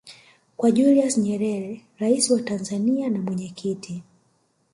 kwa 0.57 0.71
Julius 0.71 1.17
Nyerere 1.17 1.85
Rais 1.99 2.29
wa 2.29 2.41
Tanzania 2.41 3.09
na 3.09 3.19
mwenyekiti 3.19 4.03